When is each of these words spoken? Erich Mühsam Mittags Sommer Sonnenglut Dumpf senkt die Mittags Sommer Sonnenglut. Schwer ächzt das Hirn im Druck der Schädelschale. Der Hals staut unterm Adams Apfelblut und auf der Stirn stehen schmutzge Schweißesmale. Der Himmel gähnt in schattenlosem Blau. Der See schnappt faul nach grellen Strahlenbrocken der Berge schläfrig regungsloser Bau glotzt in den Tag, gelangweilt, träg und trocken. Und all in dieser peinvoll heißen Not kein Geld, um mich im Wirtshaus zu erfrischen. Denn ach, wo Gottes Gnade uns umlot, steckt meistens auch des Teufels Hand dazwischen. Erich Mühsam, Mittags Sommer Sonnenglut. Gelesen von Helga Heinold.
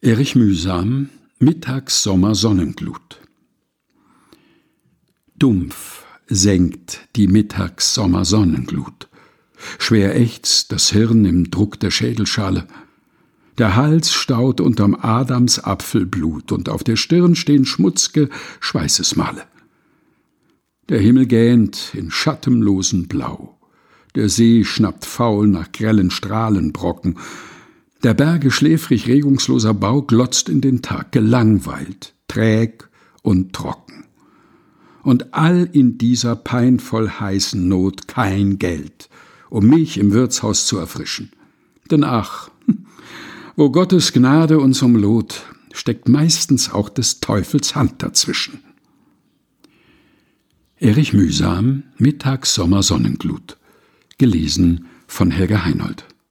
Erich 0.00 0.36
Mühsam 0.36 1.08
Mittags 1.40 2.04
Sommer 2.04 2.36
Sonnenglut 2.36 3.20
Dumpf 5.36 6.04
senkt 6.28 7.08
die 7.16 7.26
Mittags 7.26 7.94
Sommer 7.94 8.24
Sonnenglut. 8.24 9.08
Schwer 9.80 10.14
ächzt 10.14 10.70
das 10.70 10.90
Hirn 10.90 11.24
im 11.24 11.50
Druck 11.50 11.80
der 11.80 11.90
Schädelschale. 11.90 12.68
Der 13.58 13.74
Hals 13.74 14.12
staut 14.12 14.60
unterm 14.60 14.94
Adams 14.94 15.58
Apfelblut 15.58 16.52
und 16.52 16.68
auf 16.68 16.84
der 16.84 16.94
Stirn 16.94 17.34
stehen 17.34 17.66
schmutzge 17.66 18.28
Schweißesmale. 18.60 19.42
Der 20.90 21.00
Himmel 21.00 21.26
gähnt 21.26 21.92
in 21.94 22.12
schattenlosem 22.12 23.08
Blau. 23.08 23.58
Der 24.14 24.28
See 24.28 24.62
schnappt 24.62 25.04
faul 25.04 25.48
nach 25.48 25.72
grellen 25.72 26.12
Strahlenbrocken 26.12 27.18
der 28.02 28.14
Berge 28.14 28.50
schläfrig 28.50 29.08
regungsloser 29.08 29.74
Bau 29.74 30.02
glotzt 30.02 30.48
in 30.48 30.60
den 30.60 30.82
Tag, 30.82 31.12
gelangweilt, 31.12 32.14
träg 32.28 32.88
und 33.22 33.52
trocken. 33.52 34.04
Und 35.02 35.34
all 35.34 35.68
in 35.72 35.98
dieser 35.98 36.36
peinvoll 36.36 37.08
heißen 37.08 37.66
Not 37.66 38.08
kein 38.08 38.58
Geld, 38.58 39.08
um 39.50 39.66
mich 39.66 39.98
im 39.98 40.12
Wirtshaus 40.12 40.66
zu 40.66 40.78
erfrischen. 40.78 41.32
Denn 41.90 42.04
ach, 42.04 42.50
wo 43.56 43.70
Gottes 43.70 44.12
Gnade 44.12 44.58
uns 44.58 44.82
umlot, 44.82 45.46
steckt 45.72 46.08
meistens 46.08 46.70
auch 46.70 46.88
des 46.88 47.20
Teufels 47.20 47.74
Hand 47.74 48.02
dazwischen. 48.02 48.60
Erich 50.80 51.12
Mühsam, 51.12 51.84
Mittags 51.96 52.54
Sommer 52.54 52.84
Sonnenglut. 52.84 53.56
Gelesen 54.18 54.86
von 55.08 55.30
Helga 55.30 55.64
Heinold. 55.64 56.04